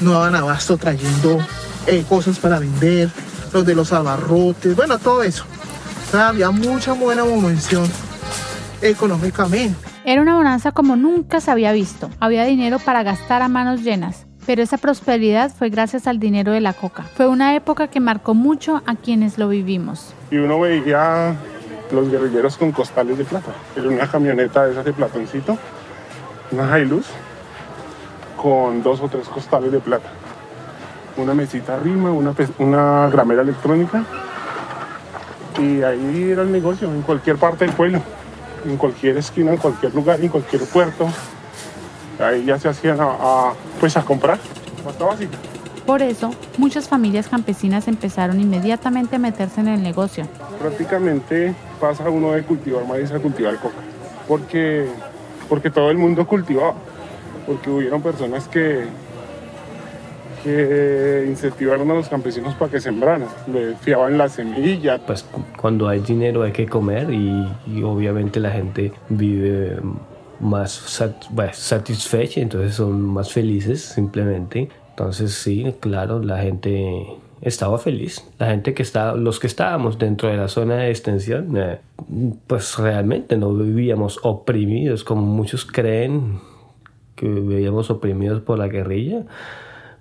no 0.00 0.12
daban 0.12 0.34
abasto 0.34 0.76
trayendo 0.76 1.38
eh, 1.86 2.04
cosas 2.06 2.38
para 2.38 2.58
vender, 2.58 3.08
los 3.52 3.64
de 3.64 3.74
los 3.74 3.92
abarrotes, 3.92 4.76
bueno, 4.76 4.98
todo 4.98 5.22
eso. 5.22 5.44
había 6.12 6.50
mucha 6.50 6.92
buena 6.92 7.24
movilización 7.24 7.90
económicamente. 8.82 9.76
Era 10.04 10.20
una 10.20 10.36
bonanza 10.36 10.72
como 10.72 10.94
nunca 10.94 11.40
se 11.40 11.50
había 11.50 11.72
visto. 11.72 12.10
Había 12.20 12.44
dinero 12.44 12.78
para 12.78 13.02
gastar 13.02 13.42
a 13.42 13.48
manos 13.48 13.82
llenas. 13.82 14.26
Pero 14.46 14.62
esa 14.62 14.78
prosperidad 14.78 15.50
fue 15.52 15.70
gracias 15.70 16.06
al 16.06 16.20
dinero 16.20 16.52
de 16.52 16.60
la 16.60 16.72
coca. 16.72 17.02
Fue 17.16 17.26
una 17.26 17.56
época 17.56 17.88
que 17.88 17.98
marcó 17.98 18.34
mucho 18.34 18.82
a 18.86 18.94
quienes 18.94 19.38
lo 19.38 19.48
vivimos. 19.48 20.14
Y 20.30 20.36
uno 20.36 20.60
veía 20.60 21.34
los 21.90 22.08
guerrilleros 22.08 22.56
con 22.56 22.70
costales 22.70 23.18
de 23.18 23.24
plata. 23.24 23.50
Era 23.74 23.88
una 23.88 24.08
camioneta 24.08 24.64
de 24.64 24.72
esas 24.72 24.84
de 24.84 24.92
platoncito, 24.92 25.58
una 26.50 26.78
Hilux, 26.78 27.06
con 28.40 28.82
dos 28.82 29.00
o 29.00 29.08
tres 29.08 29.28
costales 29.28 29.72
de 29.72 29.80
plata. 29.80 30.08
Una 31.16 31.34
mesita 31.34 31.78
rima, 31.78 32.10
una, 32.10 32.34
una 32.58 33.08
gramera 33.08 33.42
electrónica. 33.42 34.04
Y 35.58 35.82
ahí 35.82 36.30
era 36.30 36.42
el 36.42 36.52
negocio, 36.52 36.88
en 36.88 37.02
cualquier 37.02 37.36
parte 37.36 37.64
del 37.64 37.74
pueblo, 37.74 38.00
en 38.64 38.76
cualquier 38.76 39.16
esquina, 39.16 39.52
en 39.52 39.56
cualquier 39.56 39.94
lugar, 39.94 40.20
en 40.20 40.28
cualquier 40.28 40.62
puerto 40.64 41.08
ahí 42.24 42.44
ya 42.44 42.58
se 42.58 42.68
hacían 42.68 42.98
a, 43.00 43.52
pues 43.80 43.96
a 43.96 44.02
comprar, 44.02 44.38
hasta 44.88 45.04
básica. 45.04 45.36
Por 45.84 46.02
eso, 46.02 46.32
muchas 46.58 46.88
familias 46.88 47.28
campesinas 47.28 47.86
empezaron 47.86 48.40
inmediatamente 48.40 49.16
a 49.16 49.18
meterse 49.18 49.60
en 49.60 49.68
el 49.68 49.82
negocio. 49.82 50.26
Prácticamente 50.60 51.54
pasa 51.80 52.08
uno 52.10 52.32
de 52.32 52.42
cultivar 52.42 52.84
maíz 52.86 53.12
a 53.12 53.20
cultivar 53.20 53.56
coca, 53.56 53.76
porque, 54.26 54.88
porque 55.48 55.70
todo 55.70 55.90
el 55.90 55.98
mundo 55.98 56.26
cultivaba, 56.26 56.74
porque 57.46 57.70
hubieron 57.70 58.02
personas 58.02 58.48
que, 58.48 58.84
que 60.42 61.26
incentivaron 61.28 61.90
a 61.90 61.94
los 61.94 62.08
campesinos 62.08 62.54
para 62.54 62.70
que 62.70 62.80
sembraran, 62.80 63.26
le 63.52 63.74
fiaban 63.76 64.18
la 64.18 64.28
semilla. 64.28 64.98
Pues 64.98 65.24
cuando 65.56 65.88
hay 65.88 66.00
dinero 66.00 66.42
hay 66.42 66.52
que 66.52 66.66
comer 66.66 67.10
y, 67.12 67.82
obviamente 67.82 68.40
la 68.40 68.50
gente 68.50 68.92
vive 69.08 69.78
más 70.40 70.70
satisfechos, 71.52 72.36
entonces 72.36 72.74
son 72.74 73.00
más 73.02 73.32
felices 73.32 73.82
simplemente. 73.82 74.68
Entonces 74.90 75.32
sí, 75.34 75.74
claro, 75.80 76.22
la 76.22 76.38
gente 76.38 77.18
estaba 77.40 77.78
feliz. 77.78 78.24
La 78.38 78.46
gente 78.46 78.74
que 78.74 78.82
estaba, 78.82 79.14
los 79.14 79.38
que 79.38 79.46
estábamos 79.46 79.98
dentro 79.98 80.28
de 80.28 80.36
la 80.36 80.48
zona 80.48 80.76
de 80.76 80.90
extensión, 80.90 81.56
eh, 81.56 81.78
pues 82.46 82.78
realmente 82.78 83.36
no 83.36 83.52
vivíamos 83.54 84.18
oprimidos 84.22 85.04
como 85.04 85.22
muchos 85.22 85.64
creen 85.64 86.40
que 87.14 87.28
vivíamos 87.28 87.90
oprimidos 87.90 88.40
por 88.42 88.58
la 88.58 88.68
guerrilla, 88.68 89.22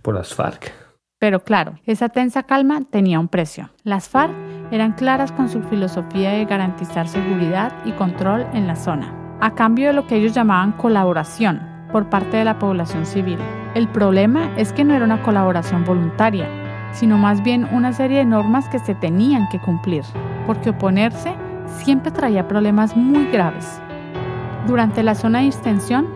por 0.01 0.15
las 0.15 0.34
FARC. 0.34 0.74
Pero 1.18 1.39
claro, 1.39 1.80
esa 1.86 2.10
tensa 2.10 2.44
calma 2.44 2.82
tenía 2.89 3.20
un 3.20 3.30
precio. 3.30 3.70
Las 3.84 4.10
FARC 4.10 4.34
eran 4.72 4.94
claras 4.94 5.32
con 5.32 5.50
su 5.50 5.62
filosofía 5.63 6.32
de 6.32 6.46
garantizar 6.46 7.08
seguridad 7.08 7.74
y 7.86 7.94
control 7.94 8.46
en 8.54 8.68
la 8.68 8.75
zona 8.75 9.22
a 9.42 9.54
cambio 9.54 9.88
de 9.88 9.94
lo 9.94 10.08
que 10.08 10.15
ellos 10.15 10.34
llamaban 10.34 10.72
colaboración 10.74 11.62
por 11.92 12.10
parte 12.10 12.38
de 12.38 12.46
la 12.46 12.60
población 12.60 13.06
civil. 13.06 13.38
El 13.74 13.88
problema 13.88 14.51
es 14.58 14.74
que 14.74 14.84
no 14.84 14.94
era 14.94 15.06
una 15.06 15.22
colaboración 15.22 15.84
voluntaria, 15.84 16.50
sino 16.94 17.18
más 17.18 17.44
bien 17.44 17.68
una 17.72 17.94
serie 17.94 18.20
de 18.20 18.25
normas 18.25 18.70
que 18.70 18.80
se 18.80 18.96
tenían 18.96 19.48
que 19.50 19.60
cumplir, 19.60 20.04
porque 20.46 20.70
oponerse 20.70 21.36
siempre 21.84 22.12
traía 22.12 22.48
problemas 22.48 22.96
muy 22.96 23.25
graves. 23.27 23.80
Durante 24.68 25.04
la 25.04 25.15
zona 25.15 25.39
de 25.39 25.48
extensión, 25.48 26.08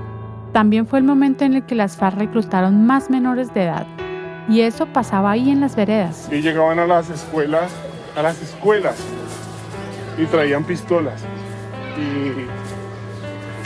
también 0.53 0.87
fue 0.87 0.99
el 0.99 1.05
momento 1.05 1.45
en 1.45 1.53
el 1.53 1.65
que 1.65 1.75
las 1.75 1.97
FARC 1.97 2.17
reclutaron 2.17 2.85
más 2.85 3.09
menores 3.09 3.53
de 3.53 3.63
edad, 3.63 3.85
y 4.47 4.61
eso 4.61 4.87
pasaba 4.87 5.31
ahí 5.31 5.49
en 5.49 5.61
las 5.61 5.75
veredas. 5.75 6.29
Y 6.31 6.41
llegaban 6.41 6.79
a 6.79 6.87
las 6.87 7.09
escuelas, 7.09 7.71
a 8.15 8.21
las 8.21 8.41
escuelas, 8.41 8.95
y 10.17 10.25
traían 10.25 10.63
pistolas. 10.63 11.23
Y 11.97 12.47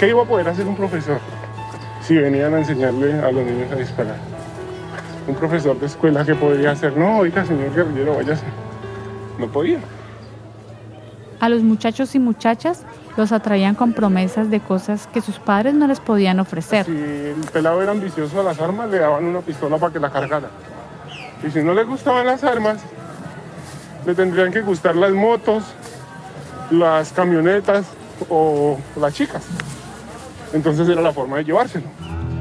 ¿Qué 0.04 0.10
iba 0.10 0.22
a 0.22 0.26
poder 0.26 0.50
hacer 0.50 0.68
un 0.68 0.76
profesor 0.76 1.20
si 2.02 2.18
venían 2.18 2.54
a 2.54 2.60
enseñarle 2.60 3.14
a 3.22 3.32
los 3.32 3.46
niños 3.46 3.72
a 3.72 3.76
disparar? 3.76 4.33
Un 5.28 5.36
profesor 5.36 5.80
de 5.80 5.86
escuela, 5.86 6.26
¿qué 6.26 6.36
podría 6.36 6.72
hacer? 6.72 6.98
No, 6.98 7.20
oiga, 7.20 7.46
señor 7.46 7.74
guerrillero, 7.74 8.16
váyase. 8.16 8.46
No 9.40 9.48
podía. 9.48 9.80
A 11.40 11.50
los 11.50 11.64
muchachos 11.64 12.16
y 12.16 12.20
muchachas 12.20 12.84
los 13.16 13.32
atraían 13.32 13.76
con 13.76 13.94
promesas 13.94 14.50
de 14.50 14.60
cosas 14.60 15.08
que 15.08 15.22
sus 15.22 15.40
padres 15.40 15.74
no 15.74 15.88
les 15.88 16.00
podían 16.00 16.40
ofrecer. 16.40 16.86
Si 16.86 16.92
el 16.92 17.46
pelado 17.52 17.82
era 17.82 17.92
ambicioso 17.92 18.40
a 18.40 18.44
las 18.44 18.60
armas, 18.60 18.90
le 18.90 19.00
daban 19.00 19.26
una 19.26 19.42
pistola 19.42 19.78
para 19.78 19.94
que 19.94 20.00
la 20.00 20.10
cargara. 20.10 20.50
Y 21.46 21.52
si 21.52 21.62
no 21.62 21.74
le 21.74 21.84
gustaban 21.84 22.26
las 22.26 22.44
armas, 22.44 22.80
le 24.06 24.16
tendrían 24.16 24.52
que 24.52 24.62
gustar 24.62 24.96
las 24.96 25.12
motos, 25.12 25.64
las 26.72 27.12
camionetas 27.12 27.86
o 28.30 28.78
las 29.00 29.14
chicas. 29.14 29.44
Entonces 30.54 30.88
era 30.88 31.02
la 31.02 31.12
forma 31.12 31.38
de 31.38 31.46
llevárselo. 31.46 31.88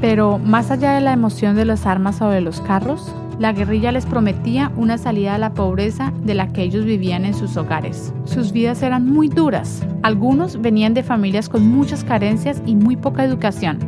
Pero 0.03 0.37
más 0.37 0.69
allá 0.69 0.95
de 0.95 0.99
la 0.99 1.13
emoción 1.13 1.55
de 1.55 1.63
las 1.63 1.85
armas 1.85 2.21
o 2.21 2.27
de 2.27 2.41
los 2.41 2.59
carros, 2.59 3.15
la 3.39 3.53
guerrilla 3.53 3.93
les 3.93 4.05
prometía 4.05 4.69
una 4.75 4.97
salida 4.97 5.35
a 5.35 5.37
la 5.37 5.53
pobreza 5.53 6.11
de 6.25 6.33
la 6.33 6.51
que 6.51 6.61
ellos 6.61 6.83
vivían 6.83 7.23
en 7.23 7.33
sus 7.33 7.55
hogares. 7.55 8.13
Sus 8.25 8.51
vidas 8.51 8.83
eran 8.83 9.09
muy 9.09 9.29
duras. 9.29 9.81
Algunos 10.01 10.61
venían 10.61 10.93
de 10.93 11.03
familias 11.03 11.47
con 11.47 11.65
muchas 11.65 12.03
carencias 12.03 12.61
y 12.65 12.75
muy 12.75 12.97
poca 12.97 13.23
educación. 13.23 13.79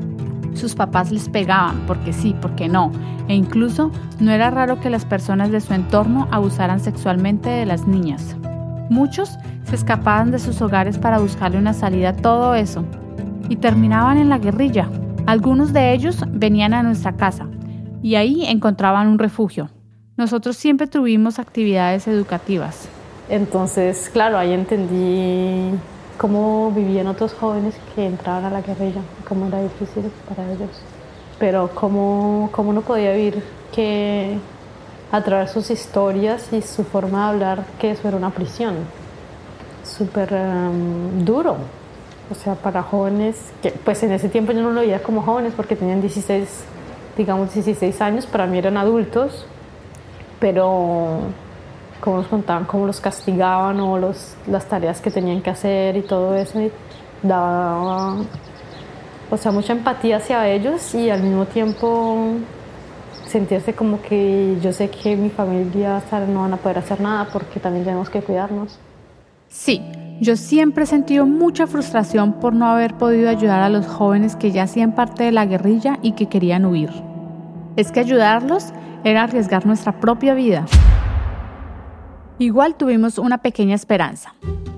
Sus 0.53 0.73
papás 0.73 1.11
les 1.11 1.27
pegaban 1.27 1.81
porque 1.85 2.13
sí, 2.13 2.33
porque 2.41 2.69
no, 2.69 2.93
e 3.27 3.35
incluso 3.35 3.91
no 4.21 4.31
era 4.31 4.49
raro 4.49 4.79
que 4.79 4.89
las 4.89 5.03
personas 5.03 5.51
de 5.51 5.59
su 5.59 5.73
entorno 5.73 6.29
abusaran 6.31 6.79
sexualmente 6.79 7.49
de 7.49 7.65
las 7.65 7.87
niñas. 7.87 8.37
Muchos 8.89 9.37
se 9.65 9.75
escapaban 9.75 10.31
de 10.31 10.39
sus 10.39 10.61
hogares 10.61 10.97
para 10.97 11.19
buscarle 11.19 11.57
una 11.57 11.73
salida 11.73 12.11
a 12.11 12.15
todo 12.15 12.55
eso, 12.55 12.85
y 13.49 13.57
terminaban 13.57 14.17
en 14.17 14.29
la 14.29 14.37
guerrilla. 14.37 14.87
Algunos 15.27 15.73
de 15.73 15.91
ellos 15.93 16.23
venían 16.27 16.75
a 16.75 16.83
nuestra 16.83 17.13
casa 17.13 17.47
y 18.03 18.13
ahí 18.13 18.45
encontraban 18.45 19.07
un 19.07 19.17
refugio. 19.17 19.71
Nosotros 20.17 20.55
siempre 20.55 20.85
tuvimos 20.85 21.39
actividades 21.39 22.07
educativas. 22.07 22.87
Entonces, 23.27 24.11
claro, 24.13 24.37
ahí 24.37 24.53
entendí 24.53 25.75
cómo 26.19 26.71
vivían 26.71 27.07
otros 27.07 27.33
jóvenes 27.33 27.75
que 27.95 28.05
entraban 28.05 28.45
a 28.45 28.51
la 28.51 28.61
guerrilla, 28.61 29.01
cómo 29.27 29.47
era 29.47 29.63
difícil 29.63 30.11
para 30.29 30.43
ellos, 30.51 30.69
pero 31.39 31.71
cómo, 31.73 32.49
cómo 32.51 32.71
no 32.71 32.81
podía 32.81 33.13
vivir 33.13 33.43
que 33.73 34.37
a 35.11 35.21
través 35.21 35.47
de 35.47 35.53
sus 35.53 35.71
historias 35.71 36.53
y 36.53 36.61
su 36.61 36.83
forma 36.83 37.23
de 37.23 37.33
hablar 37.33 37.65
que 37.79 37.89
eso 37.89 38.07
era 38.07 38.15
una 38.15 38.29
prisión, 38.29 38.75
súper 39.83 40.31
em, 40.33 41.25
duro, 41.25 41.57
o 42.29 42.35
sea, 42.35 42.55
para 42.55 42.81
jóvenes, 42.81 43.35
que 43.61 43.71
pues 43.71 44.01
en 44.03 44.11
ese 44.11 44.29
tiempo 44.29 44.51
yo 44.51 44.61
no 44.61 44.71
lo 44.71 44.81
veía 44.81 45.01
como 45.01 45.21
jóvenes 45.21 45.53
porque 45.55 45.75
tenían 45.75 46.01
16, 46.01 46.63
digamos 47.17 47.53
16 47.53 48.01
años, 48.01 48.25
para 48.25 48.47
mí 48.47 48.57
eran 48.57 48.77
adultos, 48.77 49.45
pero 50.39 51.19
como 51.99 52.17
nos 52.17 52.27
contaban, 52.27 52.65
cómo 52.65 52.85
los 52.85 52.99
castigaban 52.99 53.79
o 53.79 53.97
los, 53.97 54.35
las 54.47 54.65
tareas 54.65 55.01
que 55.01 55.11
tenían 55.11 55.41
que 55.41 55.49
hacer 55.49 55.97
y 55.97 56.01
todo 56.01 56.35
eso, 56.35 56.59
y 56.61 56.71
daba, 57.21 58.15
o 59.29 59.37
sea, 59.37 59.51
mucha 59.51 59.73
empatía 59.73 60.17
hacia 60.17 60.47
ellos 60.47 60.93
y 60.95 61.09
al 61.09 61.21
mismo 61.23 61.45
tiempo 61.45 62.35
sentirse 63.27 63.73
como 63.73 64.01
que 64.01 64.57
yo 64.61 64.71
sé 64.71 64.89
que 64.89 65.15
mi 65.15 65.29
familia 65.29 66.01
no 66.27 66.41
van 66.41 66.53
a 66.53 66.57
poder 66.57 66.77
hacer 66.77 67.01
nada 67.01 67.27
porque 67.31 67.59
también 67.59 67.85
tenemos 67.85 68.09
que 68.09 68.21
cuidarnos. 68.21 68.77
Sí, 69.49 69.81
yo 70.21 70.37
siempre 70.37 70.85
he 70.85 70.87
sentido 70.87 71.25
mucha 71.25 71.67
frustración 71.67 72.33
por 72.33 72.53
no 72.53 72.67
haber 72.67 72.95
podido 72.95 73.29
ayudar 73.29 73.61
a 73.61 73.69
los 73.69 73.85
jóvenes 73.85 74.35
que 74.35 74.51
ya 74.51 74.63
hacían 74.63 74.95
parte 74.95 75.23
de 75.23 75.31
la 75.31 75.45
guerrilla 75.45 75.99
y 76.01 76.13
que 76.13 76.27
querían 76.27 76.65
huir. 76.65 76.89
Es 77.75 77.91
que 77.91 77.99
ayudarlos 77.99 78.67
era 79.03 79.23
arriesgar 79.23 79.65
nuestra 79.65 79.99
propia 79.99 80.33
vida. 80.33 80.65
Igual 82.39 82.75
tuvimos 82.75 83.17
una 83.17 83.39
pequeña 83.39 83.75
esperanza. 83.75 84.33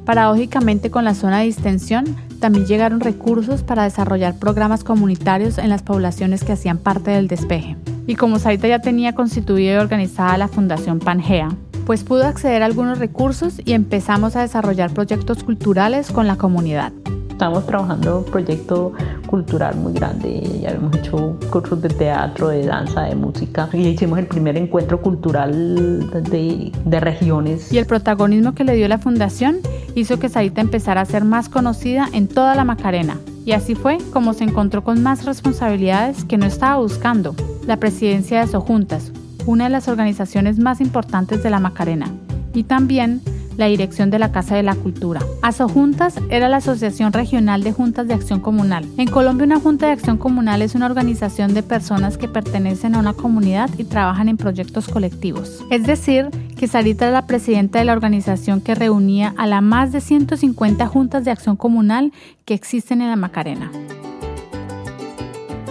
Paradójicamente 0.06 0.90
con 0.90 1.06
la 1.06 1.14
zona 1.14 1.40
de 1.40 1.46
distensión 1.46 2.06
también 2.40 2.66
llegaron 2.66 3.00
recursos 3.00 3.64
para 3.64 3.84
desarrollar 3.84 4.40
programas 4.40 4.84
comunitarios 4.84 5.58
en 5.58 5.70
las 5.70 5.84
poblaciones 5.84 6.44
que 6.44 6.54
hacían 6.54 6.78
parte 6.78 7.12
del 7.12 7.28
despeje. 7.28 7.76
Y 8.06 8.16
como 8.16 8.40
Sarita 8.40 8.68
ya 8.68 8.80
tenía 8.80 9.14
constituida 9.14 9.74
y 9.74 9.78
organizada 9.78 10.38
la 10.38 10.48
Fundación 10.48 11.00
Pangea, 11.00 11.50
pues 11.88 12.04
pudo 12.04 12.26
acceder 12.26 12.64
a 12.64 12.66
algunos 12.66 13.00
recursos 13.00 13.62
y 13.64 13.72
empezamos 13.72 14.36
a 14.36 14.42
desarrollar 14.42 14.92
proyectos 14.92 15.42
culturales 15.46 16.12
con 16.12 16.28
la 16.28 16.36
comunidad. 16.36 16.92
Estamos 17.30 17.66
trabajando 17.66 18.18
un 18.18 18.26
proyecto 18.26 18.92
cultural 19.26 19.78
muy 19.78 19.94
grande, 19.94 20.60
ya 20.64 20.72
hemos 20.72 20.94
hecho 20.98 21.40
cursos 21.50 21.82
de 21.82 21.88
teatro, 21.88 22.50
de 22.50 22.66
danza, 22.66 23.04
de 23.04 23.16
música 23.16 23.70
y 23.72 23.88
hicimos 23.88 24.20
el 24.20 24.26
primer 24.26 24.58
encuentro 24.58 25.02
cultural 25.02 26.10
de, 26.30 26.74
de 26.84 27.00
regiones. 27.00 27.72
Y 27.72 27.78
el 27.78 27.86
protagonismo 27.86 28.54
que 28.54 28.66
le 28.66 28.76
dio 28.76 28.90
la 28.90 28.98
fundación 28.98 29.60
hizo 29.96 30.20
que 30.20 30.28
Sarita 30.28 30.60
empezara 30.60 31.00
a 31.00 31.06
ser 31.06 31.24
más 31.24 31.48
conocida 31.48 32.10
en 32.12 32.28
toda 32.28 32.54
la 32.56 32.66
Macarena. 32.66 33.18
Y 33.46 33.54
así 33.54 33.76
fue 33.76 33.98
como 34.12 34.34
se 34.34 34.44
encontró 34.44 34.84
con 34.84 35.02
más 35.04 35.24
responsabilidades 35.24 36.26
que 36.26 36.38
no 36.38 36.46
estaba 36.46 36.82
buscando, 36.82 37.34
la 37.66 37.78
presidencia 37.78 38.42
de 38.42 38.48
Sojuntas, 38.48 39.14
una 39.48 39.64
de 39.64 39.70
las 39.72 39.88
organizaciones 39.88 40.60
más 40.60 40.82
importantes 40.82 41.42
de 41.42 41.50
la 41.50 41.60
Macarena, 41.60 42.12
y 42.54 42.64
también 42.64 43.22
la 43.58 43.66
dirección 43.66 44.10
de 44.10 44.20
la 44.20 44.32
Casa 44.32 44.56
de 44.56 44.64
la 44.64 44.76
Cultura. 44.76 45.22
Asojuntas 45.42 46.16
era 46.30 46.48
la 46.48 46.58
Asociación 46.58 47.12
Regional 47.12 47.64
de 47.64 47.74
Juntas 47.74 48.08
de 48.08 48.14
Acción 48.14 48.40
Comunal. 48.40 48.86
En 48.98 49.10
Colombia 49.10 49.46
una 49.46 49.60
Junta 49.60 49.88
de 49.88 49.94
Acción 49.94 50.18
Comunal 50.18 50.62
es 50.62 50.76
una 50.76 50.86
organización 50.86 51.54
de 51.54 51.64
personas 51.64 52.18
que 52.18 52.28
pertenecen 52.28 52.96
a 52.96 53.00
una 53.00 53.14
comunidad 53.14 53.70
y 53.78 53.84
trabajan 53.84 54.30
en 54.30 54.38
proyectos 54.38 54.88
colectivos. 54.88 55.66
Es 55.72 55.86
decir, 55.86 56.30
que 56.56 56.68
Sarita 56.68 57.06
era 57.06 57.14
la 57.14 57.28
presidenta 57.28 57.80
de 57.80 57.86
la 57.86 57.94
organización 57.94 58.62
que 58.62 58.76
reunía 58.76 59.34
a 59.38 59.48
las 59.48 59.64
más 59.64 59.92
de 59.92 60.02
150 60.02 60.86
juntas 60.88 61.26
de 61.26 61.32
acción 61.32 61.56
comunal 61.56 62.14
que 62.46 62.54
existen 62.54 63.02
en 63.02 63.10
la 63.10 63.16
Macarena. 63.16 63.72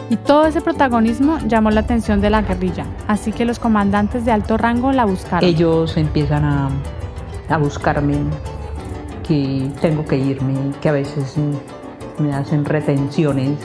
Y 0.08 0.16
todo 0.16 0.46
ese 0.46 0.60
protagonismo 0.60 1.38
llamó 1.46 1.70
la 1.70 1.80
atención 1.80 2.20
de 2.20 2.30
la 2.30 2.42
guerrilla, 2.42 2.86
así 3.08 3.32
que 3.32 3.44
los 3.44 3.58
comandantes 3.58 4.24
de 4.24 4.32
alto 4.32 4.56
rango 4.56 4.92
la 4.92 5.04
buscaron. 5.04 5.48
Ellos 5.48 5.96
empiezan 5.96 6.44
a 6.44 6.70
a 7.48 7.58
buscarme, 7.58 8.18
que 9.26 9.70
tengo 9.80 10.04
que 10.04 10.16
irme, 10.16 10.72
que 10.80 10.88
a 10.88 10.92
veces 10.92 11.36
me 12.18 12.32
hacen 12.32 12.64
retenciones. 12.64 13.58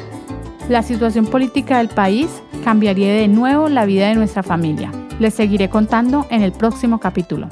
La 0.70 0.84
situación 0.84 1.26
política 1.26 1.80
del 1.80 1.90
país 1.90 2.42
cambiaría 2.64 3.14
de 3.14 3.28
nuevo 3.28 3.70
la 3.70 3.86
vida 3.86 4.08
de 4.08 4.16
nuestra 4.16 4.44
familia. 4.44 4.92
Les 5.20 5.34
seguiré 5.34 5.70
contando 5.70 6.26
en 6.30 6.42
el 6.42 6.52
próximo 6.52 7.00
capítulo. 7.00 7.48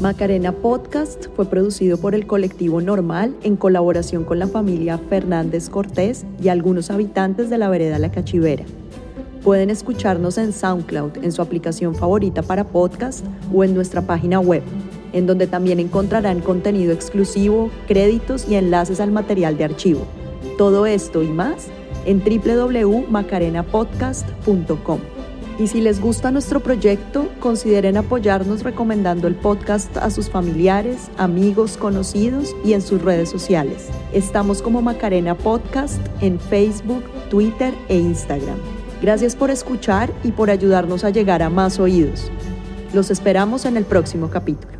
Macarena 0.00 0.52
Podcast 0.52 1.26
fue 1.34 1.46
producido 1.46 1.96
por 1.96 2.14
el 2.14 2.26
colectivo 2.26 2.82
Normal 2.82 3.34
en 3.42 3.56
colaboración 3.56 4.24
con 4.24 4.38
la 4.38 4.46
familia 4.46 4.98
Fernández 4.98 5.70
Cortés 5.70 6.26
y 6.42 6.48
algunos 6.48 6.90
habitantes 6.90 7.48
de 7.48 7.56
la 7.58 7.70
vereda 7.70 7.98
La 7.98 8.10
Cachivera. 8.10 8.64
Pueden 9.42 9.70
escucharnos 9.70 10.36
en 10.38 10.52
SoundCloud, 10.52 11.24
en 11.24 11.32
su 11.32 11.40
aplicación 11.40 11.94
favorita 11.94 12.42
para 12.42 12.64
podcast 12.64 13.24
o 13.54 13.64
en 13.64 13.74
nuestra 13.74 14.02
página 14.02 14.38
web, 14.38 14.62
en 15.12 15.26
donde 15.26 15.46
también 15.46 15.80
encontrarán 15.80 16.40
contenido 16.40 16.92
exclusivo, 16.92 17.70
créditos 17.88 18.46
y 18.48 18.56
enlaces 18.56 19.00
al 19.00 19.12
material 19.12 19.56
de 19.56 19.64
archivo. 19.64 20.06
Todo 20.58 20.84
esto 20.84 21.22
y 21.22 21.28
más 21.28 21.68
en 22.04 22.20
www.macarenapodcast.com. 22.20 25.15
Y 25.58 25.68
si 25.68 25.80
les 25.80 26.00
gusta 26.00 26.30
nuestro 26.30 26.60
proyecto, 26.60 27.30
consideren 27.40 27.96
apoyarnos 27.96 28.62
recomendando 28.62 29.26
el 29.26 29.34
podcast 29.34 29.96
a 29.96 30.10
sus 30.10 30.28
familiares, 30.28 31.10
amigos, 31.16 31.78
conocidos 31.78 32.54
y 32.62 32.74
en 32.74 32.82
sus 32.82 33.00
redes 33.00 33.30
sociales. 33.30 33.88
Estamos 34.12 34.60
como 34.60 34.82
Macarena 34.82 35.34
Podcast 35.34 35.98
en 36.20 36.38
Facebook, 36.38 37.04
Twitter 37.30 37.72
e 37.88 37.96
Instagram. 37.96 38.58
Gracias 39.00 39.34
por 39.34 39.50
escuchar 39.50 40.12
y 40.22 40.32
por 40.32 40.50
ayudarnos 40.50 41.04
a 41.04 41.10
llegar 41.10 41.42
a 41.42 41.48
más 41.48 41.78
oídos. 41.78 42.30
Los 42.92 43.10
esperamos 43.10 43.64
en 43.64 43.78
el 43.78 43.84
próximo 43.84 44.28
capítulo. 44.28 44.75